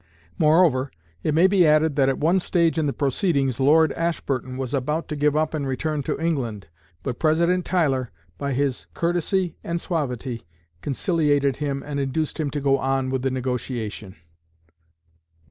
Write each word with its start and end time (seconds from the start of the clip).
Moreover, 0.39 0.89
it 1.21 1.35
may 1.35 1.45
be 1.45 1.67
added 1.67 1.95
that 1.95 2.09
at 2.09 2.17
one 2.17 2.39
stage 2.39 2.79
in 2.79 2.87
the 2.87 2.91
proceedings 2.91 3.59
Lord 3.59 3.91
Ashburton 3.93 4.57
was 4.57 4.73
about 4.73 5.07
to 5.09 5.15
give 5.15 5.37
up 5.37 5.53
and 5.53 5.67
return 5.67 6.01
to 6.01 6.19
England; 6.19 6.69
but 7.03 7.19
President 7.19 7.65
Tyler 7.65 8.09
by 8.39 8.53
his 8.53 8.87
courtesy 8.95 9.57
and 9.63 9.79
suavity, 9.79 10.47
conciliated 10.81 11.57
him 11.57 11.83
and 11.85 11.99
induced 11.99 12.39
him 12.39 12.49
to 12.49 12.59
go 12.59 12.79
on 12.79 13.11
with 13.11 13.21
the 13.21 13.29
negotiation. 13.29 14.15